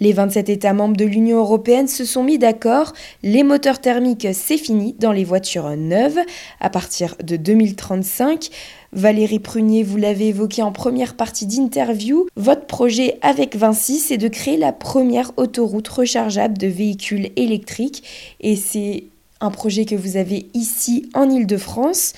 Les 0.00 0.14
27 0.14 0.48
États 0.48 0.72
membres 0.72 0.96
de 0.96 1.04
l'Union 1.04 1.38
européenne 1.38 1.86
se 1.86 2.06
sont 2.06 2.24
mis 2.24 2.38
d'accord. 2.38 2.94
Les 3.22 3.42
moteurs 3.42 3.80
thermiques, 3.80 4.26
c'est 4.32 4.56
fini 4.56 4.96
dans 4.98 5.12
les 5.12 5.24
voitures 5.24 5.76
neuves 5.76 6.18
à 6.58 6.70
partir 6.70 7.16
de 7.22 7.36
2035. 7.36 8.48
Valérie 8.94 9.38
Prunier, 9.38 9.82
vous 9.82 9.98
l'avez 9.98 10.28
évoqué 10.28 10.62
en 10.62 10.72
première 10.72 11.16
partie 11.16 11.46
d'interview, 11.46 12.26
votre 12.34 12.64
projet 12.64 13.18
avec 13.20 13.56
Vinci, 13.56 13.98
c'est 13.98 14.16
de 14.16 14.28
créer 14.28 14.56
la 14.56 14.72
première 14.72 15.32
autoroute 15.36 15.88
rechargeable 15.88 16.56
de 16.56 16.66
véhicules 16.66 17.30
électriques 17.36 18.02
et 18.40 18.56
c'est 18.56 19.04
un 19.42 19.50
projet 19.50 19.84
que 19.84 19.94
vous 19.94 20.16
avez 20.16 20.46
ici 20.54 21.10
en 21.12 21.28
Ile-de-France. 21.28 22.14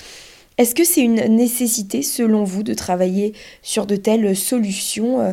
Est-ce 0.56 0.76
que 0.76 0.84
c'est 0.84 1.02
une 1.02 1.24
nécessité 1.34 2.02
selon 2.02 2.44
vous 2.44 2.62
de 2.62 2.74
travailler 2.74 3.32
sur 3.62 3.86
de 3.86 3.96
telles 3.96 4.36
solutions 4.36 5.20
euh, 5.20 5.32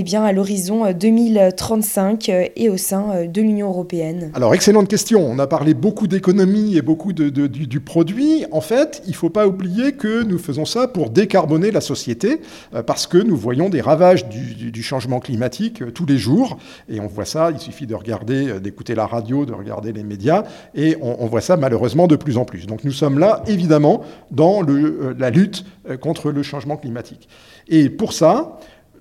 eh 0.00 0.04
bien, 0.04 0.22
à 0.22 0.30
l'horizon 0.30 0.92
2035 0.92 2.28
euh, 2.28 2.32
euh, 2.32 2.46
et 2.54 2.68
au 2.68 2.76
sein 2.76 3.10
euh, 3.10 3.26
de 3.26 3.42
l'Union 3.42 3.66
européenne 3.66 4.30
Alors, 4.32 4.54
excellente 4.54 4.86
question. 4.86 5.28
On 5.28 5.40
a 5.40 5.48
parlé 5.48 5.74
beaucoup 5.74 6.06
d'économie 6.06 6.76
et 6.76 6.82
beaucoup 6.82 7.12
du, 7.12 7.80
produit. 7.80 8.44
En 8.52 8.60
fait, 8.60 9.02
il 9.06 9.10
ne 9.10 9.16
faut 9.16 9.28
pas 9.28 9.48
oublier 9.48 9.94
que 9.94 10.22
nous 10.22 10.38
faisons 10.38 10.66
ça 10.66 10.86
pour 10.86 11.10
décarboner 11.10 11.72
la 11.72 11.80
société, 11.80 12.40
parce 12.86 13.08
que 13.08 13.18
nous 13.18 13.36
voyons 13.36 13.70
des 13.70 13.80
ravages 13.80 14.28
du, 14.28 14.82
changement 14.84 15.18
climatique 15.18 15.82
tous 15.92 16.06
les 16.06 16.16
jours. 16.16 16.58
Et 16.88 17.00
on 17.00 17.08
voit 17.08 17.24
ça, 17.24 17.50
il 17.50 17.58
suffit 17.58 17.88
de 17.88 17.96
regarder, 17.96 18.60
d'écouter 18.60 18.94
la 18.94 19.06
radio, 19.06 19.46
de 19.46 19.52
regarder 19.52 19.92
les 19.92 20.04
médias, 20.04 20.44
et 20.76 20.96
on, 21.00 21.26
voit 21.26 21.40
ça 21.40 21.56
malheureusement 21.56 22.06
de 22.06 22.14
plus 22.14 22.36
en 22.36 22.44
plus. 22.44 22.66
Donc 22.66 22.84
nous 22.84 22.92
sommes 22.92 23.18
là, 23.18 23.42
évidemment, 23.48 24.02
dans 24.30 24.62
la 24.62 25.30
lutte 25.30 25.64
contre 26.00 26.30
le 26.30 26.44
changement 26.44 26.76
climatique. 26.76 27.28
Et 27.68 27.90
pour 27.90 28.12
ça, 28.12 28.58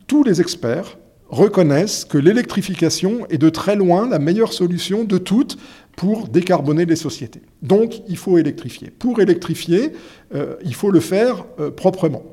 tous 0.07 0.23
les 0.23 0.41
experts 0.41 0.97
reconnaissent 1.29 2.05
que 2.05 2.17
l'électrification 2.17 3.27
est 3.29 3.37
de 3.37 3.49
très 3.49 3.75
loin 3.75 4.07
la 4.07 4.19
meilleure 4.19 4.53
solution 4.53 5.03
de 5.03 5.17
toutes 5.17 5.57
pour 5.97 6.27
décarboner 6.29 6.85
les 6.85 6.95
sociétés. 6.95 7.41
Donc 7.61 8.01
il 8.07 8.17
faut 8.17 8.37
électrifier. 8.37 8.89
Pour 8.89 9.19
électrifier, 9.19 9.91
euh, 10.33 10.55
il 10.63 10.73
faut 10.73 10.91
le 10.91 11.01
faire 11.01 11.45
euh, 11.59 11.69
proprement. 11.69 12.23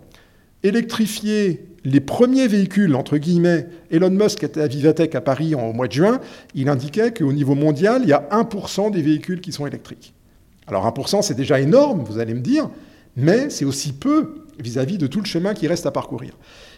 Électrifier 0.63 1.67
les 1.85 2.01
premiers 2.01 2.47
véhicules, 2.47 2.95
entre 2.95 3.19
guillemets, 3.19 3.67
Elon 3.91 4.11
Musk 4.11 4.43
était 4.43 4.61
à 4.61 4.67
Vivatech 4.67 5.15
à 5.15 5.21
Paris 5.21 5.55
au 5.55 5.73
mois 5.73 5.89
de 5.89 5.93
juin, 5.93 6.21
il 6.55 6.69
indiquait 6.69 7.13
qu'au 7.13 7.33
niveau 7.33 7.55
mondial, 7.55 8.03
il 8.05 8.09
y 8.09 8.15
a 8.15 8.27
1% 8.31 8.91
des 8.91 9.03
véhicules 9.03 9.41
qui 9.41 9.53
sont 9.53 9.67
électriques. 9.67 10.15
Alors 10.67 10.87
1%, 10.87 11.21
c'est 11.21 11.35
déjà 11.35 11.61
énorme, 11.61 12.05
vous 12.05 12.19
allez 12.19 12.33
me 12.33 12.41
dire, 12.41 12.71
mais 13.17 13.51
c'est 13.51 13.67
aussi 13.67 13.93
peu 13.93 14.37
vis 14.59 14.79
à 14.79 14.85
-vis 14.85 14.97
de 14.97 15.07
tout 15.07 15.21
le 15.21 15.27
chemin 15.27 15.53
qui 15.53 15.67
reste 15.67 15.85
à 15.85 15.91
parcourir. 15.91 16.33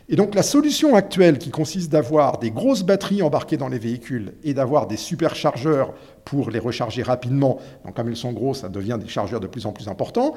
Et 0.09 0.15
donc 0.15 0.35
la 0.37 0.43
solution 0.43 0.95
actuelle 0.95 1.39
qui 1.39 1.51
consiste 1.51 1.91
d'avoir 1.91 2.39
des 2.39 2.53
grosses 2.53 2.85
batteries 2.85 3.23
embarquées 3.23 3.57
dans 3.57 3.69
les 3.69 3.79
véhicules 3.79 4.35
et 4.45 4.55
d'avoir 4.55 4.87
des 4.87 4.97
superchargeurs 4.97 5.95
pour 6.25 6.51
les 6.51 6.61
recharger 6.61 7.03
rapidement, 7.03 7.59
donc 7.85 7.95
comme 7.95 8.09
ils 8.09 8.17
sont 8.17 8.33
gros, 8.33 8.55
ça 8.55 8.69
devient 8.69 8.99
des 9.01 9.09
chargeurs 9.09 9.41
de 9.41 9.49
plus 9.49 9.67
en 9.67 9.73
plus 9.73 9.89
importants, 9.89 10.35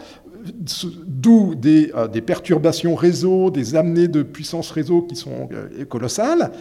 d'où 1.06 1.54
des, 1.54 1.92
euh, 1.96 2.08
des, 2.08 2.22
perturbations 2.22 2.96
réseau, 2.96 3.52
des 3.52 3.76
amenées 3.76 4.08
de 4.08 4.24
puissance 4.24 4.72
réseau 4.72 5.04
qui 5.04 5.16
sont 5.16 5.50
euh, 5.52 5.86
colossales, 5.86 6.52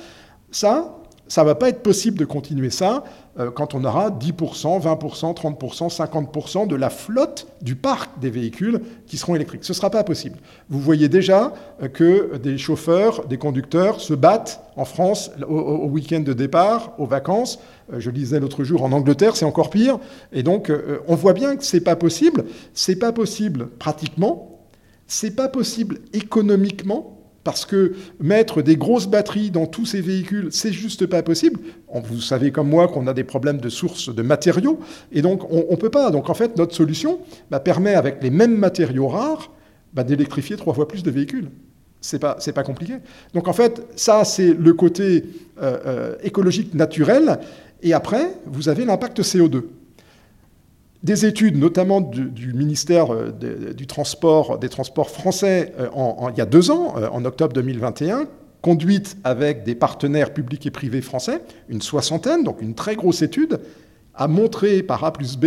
ça 1.29 1.43
ne 1.43 1.47
va 1.47 1.55
pas 1.55 1.69
être 1.69 1.83
possible 1.83 2.19
de 2.19 2.25
continuer 2.25 2.71
ça 2.71 3.05
euh, 3.39 3.51
quand 3.51 3.75
on 3.75 3.85
aura 3.85 4.11
10%, 4.11 4.83
20%, 4.83 5.37
30%, 5.37 5.95
50% 5.95 6.67
de 6.67 6.75
la 6.75 6.91
flotte 6.91 7.47
du 7.61 7.77
parc 7.77 8.19
des 8.19 8.31
véhicules 8.31 8.81
qui 9.07 9.19
seront 9.19 9.35
électriques. 9.35 9.65
Ce 9.65 9.73
ne 9.73 9.77
sera 9.77 9.91
pas 9.91 10.03
possible. 10.05 10.39
Vous 10.71 10.81
voyez 10.81 11.09
déjà 11.09 11.53
euh, 11.83 11.89
que 11.89 12.37
des 12.39 12.57
chauffeurs, 12.57 13.27
des 13.27 13.37
conducteurs 13.37 14.01
se 14.01 14.15
battent 14.15 14.63
en 14.77 14.85
France 14.85 15.31
au, 15.47 15.87
week-end 15.87 16.21
de 16.21 16.33
départ, 16.33 16.95
aux 16.99 17.07
vacances. 17.07 17.61
Euh, 17.93 18.01
je 18.01 18.11
lisais 18.11 18.41
l'autre 18.41 18.65
jour 18.65 18.83
en 18.83 18.93
Angleterre, 18.93 19.37
c'est 19.37 19.45
encore 19.45 19.71
pire. 19.71 19.99
Et 20.33 20.43
donc, 20.43 20.73
on 21.07 21.15
voit 21.15 21.33
bien 21.35 21.57
que 21.57 21.65
ce 21.65 21.77
n'est 21.77 21.83
pas 21.83 21.97
possible. 21.97 22.45
Ce 22.75 22.91
n'est 22.91 22.99
pas 22.99 23.13
possible 23.13 23.69
pratiquement. 23.79 24.61
Ce 25.07 25.27
n'est 25.27 25.33
pas 25.33 25.49
possible 25.49 25.99
économiquement 26.13 27.18
parce 27.45 27.65
que 27.65 27.95
mettre 28.21 28.63
des 28.63 28.77
grosses 28.77 29.07
batteries 29.07 29.51
dans 29.51 29.67
tous 29.67 29.87
ces 29.87 30.01
véhicules, 30.01 30.49
c'est 30.51 30.73
juste 30.73 31.07
pas 31.07 31.23
possible. 31.23 31.61
Vous 31.93 32.21
savez 32.21 32.51
comme 32.51 32.69
moi 32.69 32.89
qu'on 32.89 33.07
a 33.07 33.15
des 33.15 33.25
problèmes 33.25 33.59
de 33.59 33.69
sources 33.69 34.15
de 34.15 34.23
matériaux, 34.23 34.81
et 35.13 35.23
donc 35.23 35.51
on 35.51 35.71
ne 35.71 35.77
peut 35.77 35.91
pas. 35.91 36.11
Donc 36.11 36.29
en 36.31 36.35
fait, 36.35 36.57
notre 36.57 36.75
solution 36.75 37.21
bah, 37.51 37.61
permet, 37.61 37.95
avec 37.95 38.23
les 38.23 38.31
mêmes 38.31 38.57
matériaux 38.57 39.09
rares, 39.09 39.51
bah, 39.95 40.05
d'électrifier 40.05 40.57
trois 40.57 40.75
fois 40.75 40.87
plus 40.87 41.03
de 41.03 41.11
véhicules. 41.11 41.49
C'est 42.01 42.19
pas, 42.19 42.37
pas 42.55 42.63
compliqué. 42.63 42.95
Donc 43.35 43.49
en 43.49 43.53
fait, 43.53 43.83
ça, 43.97 44.25
c'est 44.25 44.55
le 44.55 44.73
côté 44.73 45.25
euh, 45.61 45.79
euh, 45.87 46.15
écologique 46.23 46.75
naturel. 46.75 47.41
Et 47.83 47.93
après, 47.93 48.33
vous 48.47 48.69
avez 48.69 48.85
l'impact 48.85 49.21
CO2. 49.21 49.63
Des 51.05 51.27
études, 51.27 51.57
notamment 51.57 52.01
du, 52.01 52.53
ministère 52.53 53.15
euh, 53.15 53.31
du 53.73 53.87
transport, 53.87 54.59
des 54.59 54.69
Transports 54.69 55.11
français, 55.11 55.73
euh, 55.79 55.89
il 56.33 56.39
y 56.39 56.41
a 56.41 56.47
deux 56.47 56.73
ans, 56.73 56.95
euh, 56.97 57.09
en 57.13 57.25
octobre 57.25 57.53
2021, 57.53 58.27
conduites 58.63 59.17
avec 59.23 59.63
des 59.63 59.77
partenaires 59.77 60.35
publics 60.35 60.67
et 60.67 60.73
privés 60.73 61.01
français, 61.01 61.43
une 61.69 61.83
soixantaine, 61.83 62.43
donc 62.43 62.61
une 62.63 62.75
très 62.75 62.97
grosse 62.97 63.23
étude, 63.23 63.61
a 64.15 64.27
montré 64.27 64.83
par 64.83 65.05
A 65.05 65.13
plus 65.13 65.37
B 65.37 65.47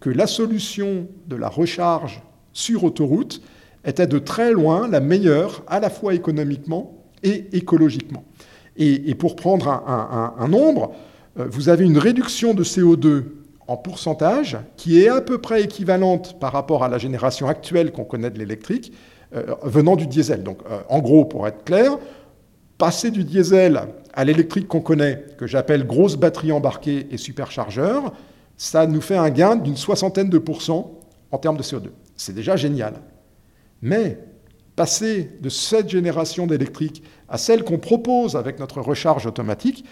que 0.00 0.10
la 0.10 0.26
solution 0.26 1.08
de 1.28 1.36
la 1.36 1.48
recharge 1.48 2.22
sur 2.52 2.84
autoroute 2.84 3.40
était 3.86 4.06
de 4.06 4.18
très 4.18 4.52
loin 4.52 4.86
la 4.86 5.00
meilleure, 5.00 5.62
à 5.66 5.80
la 5.80 5.88
fois 5.88 6.12
économiquement 6.12 7.02
et 7.22 7.46
écologiquement. 7.56 8.24
Et, 8.76 9.14
pour 9.14 9.36
prendre 9.36 9.68
un 9.68 10.48
nombre, 10.48 10.92
vous 11.36 11.68
avez 11.68 11.84
une 11.84 11.96
réduction 11.96 12.54
de 12.54 12.64
CO2 12.64 13.24
en 13.66 13.76
pourcentage 13.76 14.58
qui 14.76 15.02
est 15.02 15.08
à 15.08 15.20
peu 15.20 15.38
près 15.38 15.62
équivalente 15.62 16.38
par 16.38 16.52
rapport 16.52 16.84
à 16.84 16.88
la 16.88 16.98
génération 16.98 17.48
actuelle 17.48 17.92
qu'on 17.92 18.04
connaît 18.04 18.30
de 18.30 18.38
l'électrique 18.38 18.92
euh, 19.34 19.54
venant 19.62 19.96
du 19.96 20.06
diesel. 20.06 20.42
Donc 20.42 20.58
euh, 20.70 20.80
en 20.88 21.00
gros, 21.00 21.24
pour 21.24 21.46
être 21.46 21.64
clair, 21.64 21.98
passer 22.78 23.10
du 23.10 23.24
diesel 23.24 23.82
à 24.12 24.24
l'électrique 24.24 24.68
qu'on 24.68 24.80
connaît, 24.80 25.24
que 25.38 25.46
j'appelle 25.46 25.86
grosse 25.86 26.16
batterie 26.16 26.52
embarquée 26.52 27.08
et 27.10 27.16
superchargeur, 27.16 28.12
ça 28.56 28.86
nous 28.86 29.00
fait 29.00 29.16
un 29.16 29.30
gain 29.30 29.56
d'une 29.56 29.76
soixantaine 29.76 30.28
de 30.28 30.38
pourcents 30.38 31.00
en 31.30 31.38
termes 31.38 31.56
de 31.56 31.62
CO2. 31.62 31.88
C'est 32.16 32.34
déjà 32.34 32.56
génial. 32.56 32.94
Mais 33.82 34.18
passer 34.76 35.30
de 35.40 35.48
cette 35.48 35.88
génération 35.88 36.46
d'électrique 36.46 37.02
à 37.28 37.38
celle 37.38 37.64
qu'on 37.64 37.78
propose 37.78 38.36
avec 38.36 38.58
notre 38.58 38.80
recharge 38.80 39.26
automatique, 39.26 39.84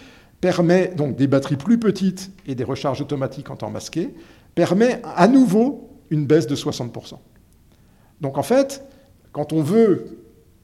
permet 0.43 0.89
donc 0.89 1.15
des 1.15 1.27
batteries 1.27 1.55
plus 1.55 1.79
petites 1.79 2.29
et 2.47 2.53
des 2.53 2.65
recharges 2.65 2.99
automatiques 2.99 3.49
en 3.49 3.55
temps 3.55 3.69
masqué, 3.69 4.13
permet 4.55 5.01
à 5.15 5.29
nouveau 5.29 5.89
une 6.09 6.25
baisse 6.25 6.47
de 6.47 6.55
60%. 6.57 7.13
Donc 8.19 8.37
en 8.37 8.43
fait, 8.43 8.83
quand 9.31 9.53
on 9.53 9.61
veut, 9.61 10.17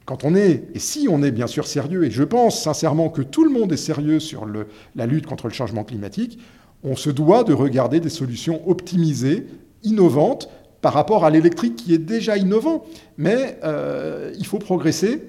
quand 0.04 0.22
on 0.22 0.34
est, 0.34 0.64
et 0.74 0.78
si 0.78 1.08
on 1.10 1.22
est 1.22 1.30
bien 1.30 1.46
sûr 1.46 1.66
sérieux, 1.66 2.04
et 2.04 2.10
je 2.10 2.22
pense 2.22 2.62
sincèrement 2.62 3.08
que 3.08 3.22
tout 3.22 3.42
le 3.42 3.48
monde 3.48 3.72
est 3.72 3.78
sérieux 3.78 4.20
sur 4.20 4.46
la 4.94 5.06
lutte 5.06 5.24
contre 5.24 5.48
le 5.48 5.54
changement 5.54 5.84
climatique, 5.84 6.38
on 6.84 6.94
se 6.94 7.08
doit 7.08 7.42
de 7.42 7.54
regarder 7.54 8.00
des 8.00 8.10
solutions 8.10 8.60
optimisées, 8.68 9.46
innovantes, 9.82 10.50
par 10.82 10.92
rapport 10.92 11.24
à 11.24 11.30
l'électrique 11.30 11.76
qui 11.76 11.94
est 11.94 11.98
déjà 11.98 12.36
innovant. 12.36 12.84
Mais 13.16 13.58
euh, 13.64 14.30
il 14.38 14.44
faut 14.44 14.58
progresser 14.58 15.22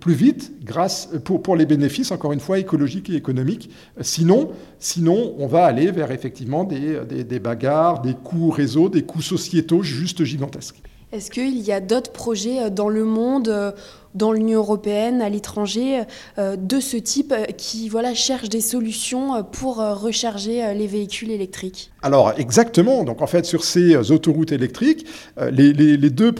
plus 0.00 0.14
vite 0.14 0.52
grâce, 0.64 1.08
pour, 1.24 1.42
pour, 1.42 1.56
les 1.56 1.66
bénéfices, 1.66 2.10
encore 2.10 2.32
une 2.32 2.40
fois, 2.40 2.58
écologiques 2.58 3.10
et 3.10 3.14
économiques. 3.14 3.70
Sinon, 4.00 4.50
sinon 4.78 5.34
on 5.38 5.46
va 5.46 5.64
aller 5.64 5.90
vers 5.90 6.10
effectivement 6.10 6.64
des, 6.64 7.00
des, 7.24 7.38
bagarres, 7.38 8.02
des 8.02 8.14
coûts 8.14 8.50
réseaux, 8.50 8.88
des 8.88 9.02
coûts 9.02 9.22
sociétaux 9.22 9.82
juste 9.82 10.24
gigantesques. 10.24 10.82
Est-ce 11.12 11.30
qu'il 11.30 11.58
y 11.58 11.72
a 11.72 11.80
d'autres 11.80 12.12
projets 12.12 12.62
euh, 12.62 12.70
dans 12.70 12.88
le 12.88 13.04
monde, 13.04 13.48
euh, 13.48 13.72
dans 14.14 14.32
l'Union 14.32 14.60
européenne, 14.60 15.20
à 15.20 15.28
l'étranger, 15.28 16.02
de 16.38 16.80
ce 16.80 16.98
type 16.98 17.34
qui 17.56 17.88
voilà, 17.88 18.12
cherchent 18.12 18.50
des 18.50 18.60
solutions 18.60 19.42
pour 19.42 19.76
recharger 19.76 20.74
les 20.74 20.86
véhicules 20.86 21.30
électriques? 21.30 21.90
Alors 22.02 22.34
exactement, 22.36 23.04
donc 23.04 23.22
en 23.22 23.26
fait 23.26 23.46
sur 23.46 23.64
ces 23.64 24.10
autoroutes 24.10 24.52
électriques, 24.52 25.06
les, 25.50 25.72
les, 25.72 25.96
les 25.96 26.10
deux 26.10 26.30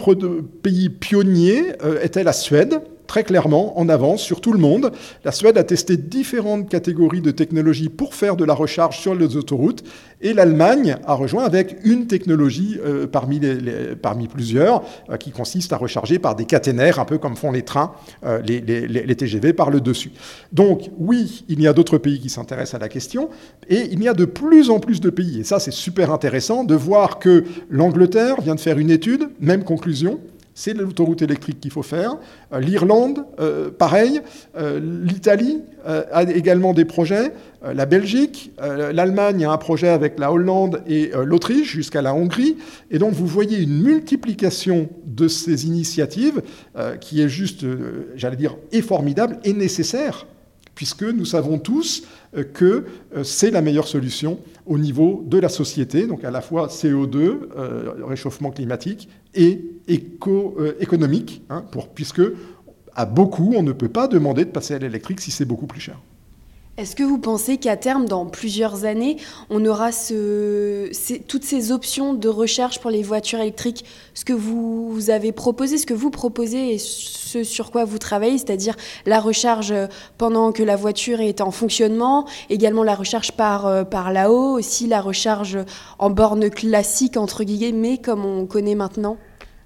pays 0.62 0.90
pionniers 0.90 1.73
étaient 2.02 2.25
la 2.25 2.35
Suède, 2.35 2.82
très 3.12 3.25
clairement 3.25 3.79
en 3.79 3.91
avance 3.91 4.23
sur 4.23 4.41
tout 4.41 4.55
le 4.55 4.59
monde. 4.59 4.91
La 5.23 5.32
Suède 5.32 5.59
a 5.59 5.64
testé 5.64 5.99
différentes 5.99 6.70
catégories 6.70 7.20
de 7.20 7.31
technologies 7.31 7.91
pour 7.91 8.14
faire 8.14 8.37
de 8.37 8.44
la 8.47 8.55
recharge 8.55 9.00
sur 9.00 9.14
les 9.14 9.37
autoroutes 9.37 9.85
et 10.23 10.32
l'Allemagne 10.32 10.97
a 11.05 11.12
rejoint 11.12 11.44
avec 11.44 11.76
une 11.85 12.06
technologie 12.06 12.79
euh, 12.82 13.06
parmi, 13.06 13.38
parmi, 14.00 14.29
plusieurs 14.29 14.82
euh, 15.11 15.19
qui 15.19 15.31
consiste 15.31 15.75
à 15.75 15.76
recharger 15.76 16.19
par 16.19 16.37
des 16.37 16.47
caténaires, 16.47 17.00
un 17.00 17.05
peu 17.05 17.19
comme 17.19 17.37
font 17.37 17.53
les 17.53 17.61
trains, 17.61 17.93
euh, 18.25 18.41
les, 18.41 19.14
TGV 19.14 19.53
par 19.53 19.69
le 19.69 19.82
dessus. 19.82 20.12
Donc 20.50 20.91
oui, 20.97 21.44
il 21.50 21.61
y 21.61 21.67
a 21.67 21.75
d'autres 21.75 21.99
pays 21.99 22.19
qui 22.19 22.31
s'intéressent 22.31 22.76
à 22.76 22.79
la 22.79 22.88
question 22.88 23.29
et 23.69 23.91
il 23.93 24.03
y 24.03 24.09
a 24.09 24.14
de 24.14 24.25
plus 24.25 24.70
en 24.70 24.81
plus 24.81 25.03
de 25.03 25.11
pays, 25.11 25.41
et 25.41 25.44
ça 25.44 25.61
c'est 25.61 25.70
super 25.70 26.11
intéressant 26.12 26.64
de 26.64 26.75
voir 26.75 27.19
que 27.19 27.44
l'Angleterre 27.69 28.41
vient 28.41 28.55
de 28.55 28.61
faire 28.61 28.79
une 28.79 28.91
étude, 28.91 29.29
même 29.38 29.64
conclusion, 29.64 30.19
C'est 30.54 30.75
l'autoroute 30.75 31.22
électrique 31.22 31.60
qu'il 31.60 31.70
faut 31.70 31.82
faire. 31.82 32.16
L'Irlande, 32.58 33.25
pareil. 33.78 34.20
L'Italie 34.56 35.62
a 35.87 36.22
également 36.25 36.75
des 36.75 36.84
projets. 36.84 37.32
La 37.62 37.87
Belgique, 37.87 38.52
l'Allemagne 38.60 39.44
a 39.44 39.52
un 39.52 39.56
projet 39.56 39.88
avec 39.88 40.19
la 40.19 40.32
Hollande 40.32 40.82
et 40.87 41.10
l'Autriche 41.25 41.70
jusqu'à 41.70 42.02
la 42.02 42.14
Hongrie. 42.14 42.56
Et 42.90 42.99
donc 42.99 43.12
vous 43.12 43.26
voyez 43.26 43.58
une 43.58 43.82
multiplication 43.82 44.88
de 45.06 45.28
ces 45.28 45.66
initiatives 45.66 46.43
qui 47.00 47.22
est 47.22 47.28
juste, 47.28 47.64
j'allais 48.16 48.37
dire, 48.37 48.56
et 48.72 48.82
formidable 48.82 49.38
et 49.44 49.52
nécessaire 49.52 50.26
puisque 50.75 51.03
nous 51.03 51.25
savons 51.25 51.59
tous 51.59 52.05
euh, 52.37 52.45
que 52.45 52.85
euh, 53.17 53.25
c'est 53.25 53.51
la 53.51 53.63
meilleure 53.63 53.89
solution 53.89 54.39
au 54.67 54.79
niveau 54.79 55.25
de 55.27 55.39
la 55.39 55.49
société, 55.49 56.07
donc 56.07 56.25
à 56.25 56.31
la 56.31 56.41
fois 56.41 56.69
CO2, 56.69 57.17
euh, 57.17 57.93
réchauffement 58.05 58.51
climatique, 58.51 59.09
et 59.35 59.65
économique, 60.79 61.43
hein, 61.49 61.65
puisque 61.95 62.21
à 62.95 63.07
beaucoup, 63.07 63.55
on 63.57 63.63
ne 63.63 63.73
peut 63.73 63.89
pas 63.89 64.07
demander 64.07 64.45
de 64.45 64.51
passer 64.51 64.75
à 64.75 64.79
l'électrique 64.79 65.21
si 65.21 65.31
c'est 65.31 65.47
beaucoup 65.47 65.67
plus 65.67 65.81
cher. 65.81 65.99
Est-ce 66.82 66.96
que 66.96 67.05
vous 67.05 67.19
pensez 67.19 67.58
qu'à 67.58 67.76
terme, 67.76 68.06
dans 68.06 68.26
plusieurs 68.26 68.84
années, 68.84 69.17
on 69.50 69.64
aura 69.64 69.90
toutes 69.93 71.44
ces 71.44 71.70
options 71.70 72.12
de 72.12 72.29
recherche 72.29 72.81
pour 72.81 72.90
les 72.90 73.05
voitures 73.05 73.38
électriques? 73.38 73.84
Ce 74.14 74.25
que 74.25 74.32
vous, 74.32 74.99
avez 75.08 75.31
proposé, 75.31 75.79
ce 75.79 75.87
que 75.87 75.94
vous 75.94 76.11
proposez 76.11 76.75
et 76.75 76.79
ce 76.79 77.44
sur 77.44 77.70
quoi 77.70 77.84
vous 77.84 77.99
travaillez, 77.99 78.37
c'est-à-dire 78.37 78.75
la 79.06 79.20
recharge 79.20 79.73
pendant 80.19 80.50
que 80.50 80.64
la 80.64 80.75
voiture 80.75 81.20
est 81.20 81.40
en 81.40 81.52
fonctionnement, 81.52 82.26
également 82.50 82.82
la 82.82 82.96
recharge 82.96 83.31
par, 83.31 83.69
euh, 83.69 83.85
par 83.85 84.12
là-haut, 84.12 84.58
aussi 84.58 84.88
la 84.88 85.00
recharge 85.00 85.58
en 86.00 86.11
borne 86.11 86.50
classique, 86.50 87.17
entre 87.17 87.44
guillemets, 87.44 87.99
comme 87.99 88.25
on 88.25 88.44
connaît 88.44 88.75
maintenant? 88.75 89.19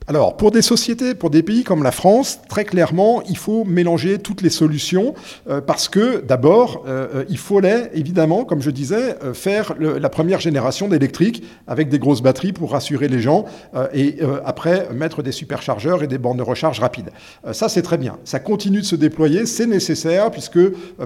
Alors, 0.09 0.37
pour 0.37 0.53
des 0.53 0.63
sociétés, 0.63 1.17
pour 1.17 1.31
des 1.31 1.43
pays 1.43 1.65
comme 1.65 1.83
la 1.83 1.91
France, 1.91 2.39
très 2.49 2.65
clairement, 2.65 3.23
il 3.29 3.37
faut 3.37 3.65
mélanger 3.65 4.19
toutes 4.19 4.41
les 4.41 4.51
solutions 4.51 5.15
euh, 5.51 5.61
parce 5.61 5.89
que, 5.89 6.21
d'abord, 6.21 6.85
euh, 6.87 7.09
euh, 7.13 7.25
il 7.29 7.39
fallait, 7.39 7.91
évidemment, 7.93 8.45
comme 8.45 8.63
je 8.63 8.71
disais, 8.71 9.17
faire 9.35 9.75
la 9.79 10.09
première 10.09 10.39
génération 10.39 10.87
d'électrique 10.87 11.43
avec 11.67 11.89
des 11.89 11.99
grosses 11.99 12.23
batteries 12.23 12.53
pour 12.53 12.71
rassurer 12.73 13.09
les 13.09 13.21
gens 13.21 13.47
et 13.93 14.19
après 14.45 14.89
mettre 14.93 15.23
des 15.23 15.33
superchargeurs 15.33 16.03
et 16.03 16.07
des 16.07 16.19
bornes 16.19 16.37
de 16.37 16.43
recharge 16.43 16.81
rapides. 16.81 17.11
ça, 17.53 17.69
c'est 17.69 17.83
très 17.83 17.99
bien. 17.99 18.19
Ça 18.25 18.39
continue 18.39 18.81
de 18.81 18.85
se 18.85 18.97
déployer, 18.97 19.47
c'est 19.47 19.67
nécessaire 19.67 20.31
puisque 20.31 20.61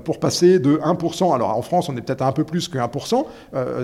pour 0.04 0.18
passer 0.18 0.58
de 0.58 0.76
1%, 0.76 1.34
alors 1.34 1.56
en 1.56 1.62
France, 1.62 1.88
on 1.88 1.96
est 1.96 2.00
peut-être 2.00 2.22
un 2.22 2.32
peu 2.32 2.44
plus 2.44 2.68
que 2.68 2.78
1%, 2.78 3.24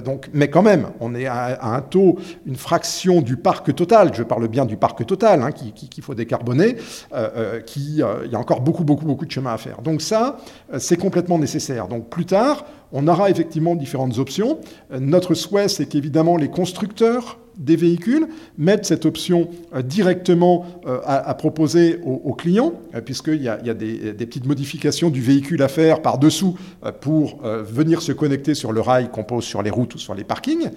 donc, 0.04 0.28
mais 0.32 0.48
quand 0.48 0.62
même, 0.62 0.88
on 1.00 1.14
est 1.14 1.26
à, 1.26 1.44
à, 1.44 1.76
un 1.76 1.80
taux, 1.82 2.18
une 2.46 2.56
fraction 2.56 3.20
du 3.20 3.36
parc 3.36 3.74
total, 3.74 4.10
je 4.14 4.22
parle 4.22 4.48
bien 4.48 4.64
du 4.64 4.76
parc 4.76 5.05
total 5.06 5.42
hein, 5.42 5.50
qu'il 5.52 6.02
faut 6.02 6.14
décarboner, 6.14 6.76
euh, 7.12 7.28
euh, 7.36 7.60
qui, 7.60 8.02
euh, 8.02 8.26
il 8.26 8.32
y 8.32 8.34
a 8.34 8.38
encore 8.38 8.60
beaucoup, 8.60 8.84
beaucoup, 8.84 9.06
beaucoup 9.06 9.24
de 9.24 9.30
chemin 9.30 9.54
à 9.54 9.58
faire. 9.58 9.80
Donc 9.82 10.02
ça, 10.02 10.38
c'est 10.78 10.96
complètement 10.96 11.38
nécessaire. 11.38 11.88
Donc 11.88 12.10
plus 12.10 12.26
tard, 12.26 12.66
on 12.92 13.06
aura 13.08 13.30
effectivement 13.30 13.74
différentes 13.74 14.18
options. 14.18 14.58
Notre 14.90 15.34
souhait, 15.34 15.68
c'est 15.68 15.86
qu'évidemment 15.86 16.36
les 16.36 16.48
constructeurs 16.48 17.38
des 17.58 17.76
véhicules, 17.76 18.28
mettre 18.58 18.86
cette 18.86 19.06
option 19.06 19.48
euh, 19.74 19.82
directement 19.82 20.66
euh, 20.86 21.00
à, 21.04 21.34
proposer 21.34 21.98
aux, 22.04 22.34
clients, 22.34 22.74
euh, 22.94 23.00
puisqu'il 23.00 23.42
y 23.42 23.48
a, 23.48 23.56
des, 23.74 24.12
petites 24.14 24.46
modifications 24.46 25.10
du 25.10 25.22
véhicule 25.22 25.62
à 25.62 25.68
faire 25.68 26.02
par-dessous 26.02 26.58
pour 27.00 27.40
venir 27.42 28.02
se 28.02 28.12
connecter 28.12 28.54
sur 28.54 28.72
le 28.72 28.80
rail 28.80 29.10
qu'on 29.10 29.24
pose 29.24 29.44
sur 29.44 29.62
les 29.62 29.70
routes 29.70 29.94
ou 29.94 29.98
sur 29.98 30.14
les 30.14 30.24
parkings. 30.24 30.70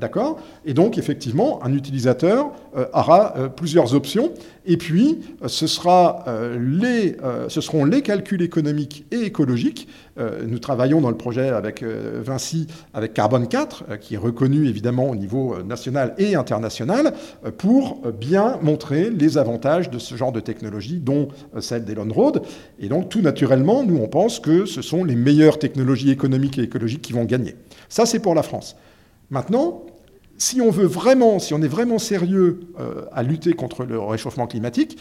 D'accord? 0.00 0.38
Et 0.64 0.74
donc, 0.74 0.98
effectivement, 0.98 1.64
un 1.64 1.72
utilisateur 1.72 2.50
aura 2.92 3.34
plusieurs 3.56 3.94
options. 3.94 4.32
Et 4.66 4.76
puis, 4.76 5.20
ce, 5.46 5.66
sera, 5.66 6.24
les, 6.58 7.16
ce 7.48 7.60
seront 7.60 7.84
les 7.84 8.02
calculs 8.02 8.42
économiques 8.42 9.06
et 9.10 9.22
écologiques. 9.22 9.88
nous 10.46 10.58
travaillons 10.58 11.00
dans 11.00 11.10
le 11.10 11.16
projet 11.16 11.49
avec 11.52 11.82
Vinci, 11.82 12.66
avec 12.94 13.14
Carbone 13.14 13.48
4, 13.48 13.98
qui 14.00 14.14
est 14.14 14.18
reconnu 14.18 14.68
évidemment 14.68 15.08
au 15.10 15.16
niveau 15.16 15.62
national 15.62 16.14
et 16.18 16.34
internationale 16.34 17.14
euh, 17.44 17.50
pour 17.50 18.00
euh, 18.04 18.12
bien 18.12 18.58
montrer 18.62 19.10
les 19.10 19.38
avantages 19.38 19.90
de 19.90 19.98
ce 19.98 20.14
genre 20.16 20.32
de 20.32 20.40
technologie, 20.40 20.98
dont 20.98 21.28
euh, 21.54 21.60
celle 21.60 21.84
d'Elon 21.84 22.08
Road. 22.12 22.42
Et 22.78 22.88
donc, 22.88 23.08
tout 23.08 23.20
naturellement, 23.20 23.84
nous, 23.84 23.96
on 23.96 24.08
pense 24.08 24.40
que 24.40 24.66
ce 24.66 24.82
sont 24.82 25.04
les 25.04 25.16
meilleures 25.16 25.58
technologies 25.58 26.10
économiques 26.10 26.58
et 26.58 26.62
écologiques 26.62 27.02
qui 27.02 27.12
vont 27.12 27.24
gagner. 27.24 27.56
Ça, 27.88 28.06
c'est 28.06 28.20
pour 28.20 28.34
la 28.34 28.42
France. 28.42 28.76
Maintenant, 29.30 29.82
si 30.38 30.60
on 30.60 30.70
veut 30.70 30.86
vraiment, 30.86 31.38
si 31.38 31.54
on 31.54 31.62
est 31.62 31.68
vraiment 31.68 31.98
sérieux 31.98 32.60
à 33.12 33.22
lutter 33.22 33.52
contre 33.52 33.84
le 33.84 34.00
réchauffement 34.00 34.46
climatique, 34.46 34.96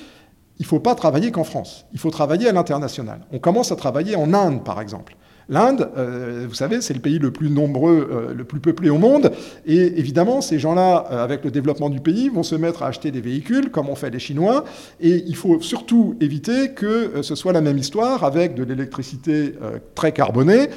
il 0.57 0.63
ne 0.63 0.67
faut 0.67 0.81
pas 0.81 0.95
travailler 0.95 1.31
qu'en 1.31 1.45
France. 1.45 1.85
Il 1.93 1.99
faut 1.99 2.11
travailler 2.11 2.49
à 2.49 2.51
l'international. 2.51 3.21
On 3.31 3.39
commence 3.39 3.71
à 3.71 3.77
travailler 3.77 4.17
en 4.17 4.33
Inde, 4.33 4.65
par 4.65 4.81
exemple. 4.81 5.15
L'Inde, 5.49 5.89
euh, 5.97 6.45
vous 6.47 6.53
savez, 6.53 6.79
c'est 6.79 6.93
le 6.93 6.99
pays 6.99 7.17
le 7.17 7.31
plus 7.31 7.49
nombreux, 7.49 8.07
euh, 8.11 8.33
le 8.35 8.43
plus 8.43 8.59
peuplé 8.59 8.91
au 8.91 8.99
monde. 8.99 9.31
Et 9.65 9.99
évidemment, 9.99 10.41
ces 10.41 10.59
gens-là, 10.59 11.07
euh, 11.11 11.23
avec 11.23 11.43
le 11.43 11.49
développement 11.49 11.89
du 11.89 11.99
pays, 11.99 12.29
vont 12.29 12.43
se 12.43 12.53
mettre 12.53 12.83
à 12.83 12.87
acheter 12.87 13.09
des 13.09 13.19
véhicules, 13.19 13.71
comme 13.71 13.89
ont 13.89 13.95
fait 13.95 14.11
les 14.11 14.19
Chinois. 14.19 14.63
Et 15.01 15.23
il 15.25 15.35
faut 15.35 15.59
surtout 15.59 16.15
éviter 16.21 16.73
que 16.73 17.23
ce 17.23 17.33
soit 17.33 17.51
la 17.51 17.61
même 17.61 17.79
histoire 17.79 18.23
avec 18.23 18.53
de 18.53 18.63
l'électricité 18.63 19.55
très 19.95 20.11
carbonée 20.11 20.69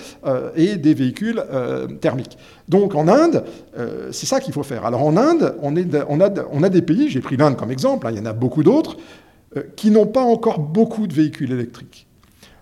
et 0.56 0.76
des 0.76 0.94
véhicules 0.94 1.42
thermiques. 2.00 2.38
Donc 2.68 2.94
en 2.94 3.08
Inde, 3.08 3.44
c'est 4.10 4.26
ça 4.26 4.40
qu'il 4.40 4.54
faut 4.54 4.62
faire. 4.62 4.86
Alors 4.86 5.02
en 5.02 5.16
Inde, 5.16 5.56
on, 5.60 5.76
a, 5.76 6.68
des 6.68 6.82
pays, 6.82 7.08
j'ai 7.10 7.20
pris 7.20 7.36
l'Inde 7.36 7.56
comme 7.56 7.70
exemple, 7.70 8.06
hein, 8.06 8.10
il 8.12 8.18
y 8.18 8.20
en 8.20 8.26
a 8.26 8.32
beaucoup 8.32 8.62
d'autres, 8.62 8.96
qui 9.76 9.90
n'ont 9.90 10.06
pas 10.06 10.22
encore 10.22 10.60
beaucoup 10.60 11.06
de 11.06 11.12
véhicules 11.12 11.52
électriques. 11.52 12.06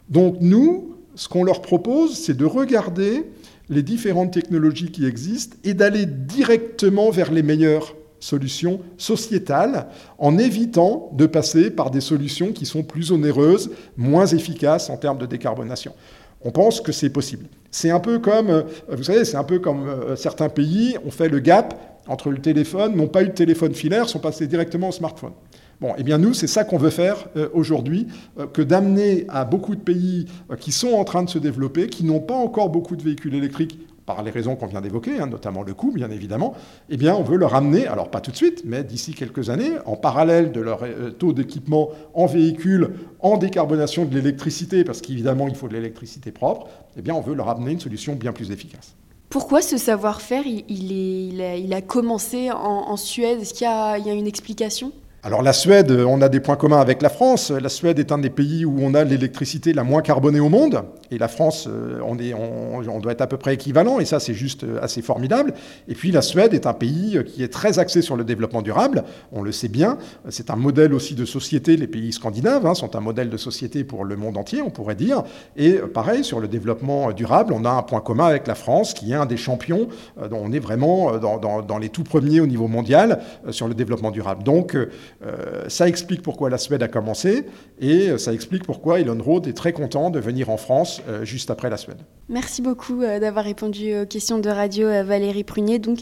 Donc 0.09 0.37
nous, 0.41 1.00
ce 1.21 1.29
qu'on 1.29 1.45
leur 1.45 1.61
propose, 1.61 2.17
c'est 2.17 2.35
de 2.35 2.47
regarder 2.47 3.27
les 3.69 3.83
différentes 3.83 4.33
technologies 4.33 4.91
qui 4.91 5.05
existent 5.05 5.55
et 5.65 5.75
d'aller 5.75 6.07
directement 6.07 7.11
vers 7.11 7.31
les 7.31 7.43
meilleures 7.43 7.95
solutions 8.21 8.81
sociétales 8.97 9.89
en 10.17 10.39
évitant 10.39 11.11
de 11.13 11.27
passer 11.27 11.71
par 11.71 11.91
des 11.91 12.01
solutions 12.01 12.53
qui 12.53 12.65
sont 12.65 12.83
plus 12.83 13.13
onéreuses, 13.13 13.71
moins 13.99 14.25
efficaces 14.25 14.89
en 14.89 14.97
termes 14.97 15.19
de 15.19 15.27
décarbonation. 15.27 15.93
On 16.41 16.53
pense 16.53 16.81
que 16.81 16.91
c'est 16.91 17.11
possible. 17.11 17.45
C'est 17.71 17.91
un 17.91 18.01
peu 18.01 18.19
comme, 18.19 18.49
euh, 18.49 18.63
vous 18.89 19.05
savez, 19.05 19.27
c'est 19.27 19.37
un 19.37 19.45
peu 19.45 19.59
comme 19.59 19.91
euh, 19.91 20.17
certains 20.17 20.49
pays 20.49 20.97
ont 21.05 21.11
fait 21.11 21.29
le 21.29 21.41
gap 21.41 21.99
entre 22.09 22.31
le 22.31 22.39
téléphone, 22.39 22.97
n'ont 22.97 23.09
pas 23.09 23.25
eu 23.25 23.27
de 23.27 23.33
téléphone 23.33 23.75
filaire, 23.75 24.09
sont 24.09 24.21
passés 24.21 24.47
directement 24.47 24.89
au 24.89 24.93
smartphone. 24.93 25.33
Bon, 25.81 25.95
eh 25.97 26.03
bien 26.03 26.19
nous, 26.19 26.35
c'est 26.35 26.47
ça 26.47 26.65
qu'on 26.65 26.77
veut 26.77 26.91
faire 26.91 27.29
euh, 27.37 27.49
aujourd'hui, 27.55 28.07
euh, 28.39 28.47
que 28.47 28.61
d'amener 28.61 29.25
à 29.31 29.47
beaucoup 29.47 29.75
de 29.75 29.81
pays 29.81 30.27
euh, 30.51 30.57
qui 30.57 30.73
sont 30.73 30.93
en 30.93 31.05
train 31.05 31.23
de 31.23 31.31
se 31.31 31.39
développer, 31.39 31.89
qui 31.89 32.05
n'ont 32.05 32.21
pas 32.21 32.35
encore 32.35 32.69
beaucoup 32.69 32.97
de 32.97 33.03
véhicules 33.03 33.35
électriques 33.35 33.79
par 34.05 34.23
les 34.23 34.31
raisons 34.31 34.57
qu'on 34.57 34.67
vient 34.67 34.83
d'évoquer, 34.83 35.21
hein, 35.21 35.27
notamment 35.27 35.63
le 35.63 35.73
coût, 35.73 35.91
bien 35.91 36.11
évidemment, 36.11 36.53
eh 36.91 36.99
bien, 36.99 37.15
on 37.15 37.23
veut 37.23 37.39
leur 37.39 37.55
amener, 37.55 37.87
alors 37.87 38.11
pas 38.11 38.21
tout 38.21 38.31
de 38.31 38.37
suite, 38.37 38.63
mais 38.67 38.85
d'ici 38.85 39.15
quelques 39.15 39.49
années, 39.49 39.73
en 39.87 39.97
parallèle 39.97 40.53
de 40.53 40.61
leur 40.61 40.83
taux 41.19 41.33
d'équipement 41.33 41.91
en 42.13 42.27
véhicules, 42.27 42.91
en 43.21 43.39
décarbonation 43.39 44.05
de 44.05 44.15
l'électricité, 44.15 44.85
parce 44.85 45.01
qu'évidemment, 45.01 45.47
il 45.49 45.55
faut 45.55 45.69
de 45.69 45.75
l'électricité 45.75 46.33
propre, 46.33 46.67
eh 46.97 47.03
bien, 47.03 47.15
on 47.15 47.21
veut 47.21 47.35
leur 47.35 47.49
amener 47.49 47.71
une 47.73 47.81
solution 47.81 48.17
bien 48.17 48.33
plus 48.33 48.51
efficace. 48.51 48.97
Pourquoi 49.29 49.63
ce 49.63 49.77
savoir-faire, 49.77 50.43
il, 50.45 51.73
a, 51.73 51.81
commencé 51.81 52.51
en, 52.51 52.97
Suède? 52.97 53.41
Est-ce 53.41 53.55
qu'il 53.55 53.65
y, 53.65 54.11
a 54.11 54.13
une 54.13 54.27
explication? 54.27 54.91
Alors 55.23 55.43
la 55.43 55.53
Suède, 55.53 55.91
on 55.91 56.23
a 56.23 56.31
des 56.31 56.41
points 56.41 56.57
communs 56.57 56.81
avec 56.81 57.03
la 57.03 57.11
France. 57.11 57.51
La 57.51 57.69
Suède 57.69 57.99
est 57.99 58.11
un 58.11 58.17
des 58.17 58.31
pays 58.31 58.65
où 58.65 58.79
on 58.81 58.95
a 58.95 59.05
l'électricité 59.05 59.75
la 59.75 59.85
moins 59.85 60.01
carbonée 60.01 60.41
au 60.41 60.49
monde. 60.49 60.83
Et 61.11 61.19
la 61.19 61.29
France, 61.29 61.69
euh, 61.69 62.01
on, 62.07 62.19
est, 62.19 62.33
on, 62.33 63.01
doit 63.01 63.13
être 63.13 63.21
à 63.21 63.27
peu 63.27 63.37
près 63.37 63.53
équivalent. 63.53 64.01
Et 64.01 64.07
ça, 64.07 64.19
c'est 64.19 64.33
juste 64.33 64.65
euh, 64.65 64.79
assez 64.81 65.03
formidable. 65.03 65.53
Et 65.89 65.95
puis 65.95 66.11
la 66.11 66.23
Suède 66.23 66.55
est 66.55 66.67
un 66.67 66.73
pays 66.73 67.19
euh, 67.19 67.23
qui 67.23 67.43
est 67.43 67.53
très 67.53 67.79
axé 67.79 68.01
sur 68.01 68.17
le 68.17 68.25
développement 68.25 68.63
durable. 68.63 69.05
On 69.31 69.43
le 69.43 69.53
sait 69.53 69.69
bien. 69.69 69.99
C'est 70.31 70.49
un 70.49 70.57
modèle 70.57 70.95
aussi 70.95 71.15
de 71.15 71.27
société. 71.27 71.77
Les 71.77 71.87
pays 71.87 72.15
scandinaves 72.15 72.65
hein, 72.65 72.75
sont 72.75 72.97
un 72.97 73.01
modèle 73.01 73.29
de 73.29 73.37
société 73.37 73.85
pour 73.85 74.07
le 74.07 74.17
monde 74.17 74.39
entier, 74.39 74.63
on 74.63 74.71
pourrait 74.71 74.95
dire. 74.95 75.25
Et 75.55 75.75
pareil, 75.75 76.25
sur 76.25 76.41
le 76.41 76.49
développement 76.49 77.13
durable, 77.13 77.53
on 77.53 77.67
a 77.67 77.71
un 77.71 77.83
point 77.83 78.01
commun 78.01 78.27
avec 78.27 78.47
la 78.47 78.55
France, 78.55 78.95
qui 78.95 79.13
est 79.13 79.17
un 79.17 79.27
des 79.27 79.37
champions. 79.37 79.89
on 80.17 80.51
est 80.53 80.61
vraiment 80.61 81.19
dans, 81.19 81.39
dans, 81.61 81.79
les 81.79 81.91
tout 81.91 82.05
premiers 82.05 82.41
au 82.41 82.47
niveau 82.47 82.69
mondial 82.69 83.21
sur 83.51 83.69
le 83.69 83.75
développement 83.75 84.11
durable. 84.11 84.45
Donc, 84.45 84.77
euh, 85.23 85.69
ça 85.69 85.89
explique 85.89 86.23
pourquoi 86.23 86.51
la 86.51 86.59
Suède 86.59 86.83
a 86.83 86.89
commencé 86.89 87.47
et 87.81 88.17
ça 88.19 88.33
explique 88.33 88.65
pourquoi 88.65 89.01
Elon 89.01 89.19
Road 89.23 89.47
est 89.47 89.53
très 89.53 89.73
content 89.73 90.11
de 90.11 90.19
venir 90.19 90.51
en 90.51 90.57
France 90.57 91.03
euh, 91.09 91.25
juste 91.25 91.51
après 91.51 91.71
la 91.71 91.77
Suède. 91.77 91.99
Merci 92.29 92.63
beaucoup 92.63 93.03
euh, 93.03 93.19
d'avoir 93.19 93.45
répondu 93.45 93.95
aux 93.97 94.07
questions 94.07 94.39
de 94.39 94.49
radio 94.49 94.89
Valérie 95.05 95.45
Prunier, 95.45 95.79
donc 95.79 95.99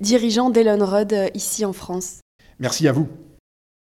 dirigeant 0.00 0.50
d'Elon 0.50 0.84
Road 0.84 1.14
ici 1.34 1.64
en 1.64 1.72
France. 1.72 2.20
Merci 2.58 2.88
à 2.88 2.92
vous. 2.92 3.08